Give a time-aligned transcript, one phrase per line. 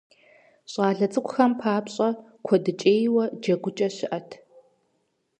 [0.71, 2.09] ЩӀалэ цӀыкӀухэм папщӏэ
[2.45, 4.29] куэдыкӏейуэ джэгукӀэ щыӏэт.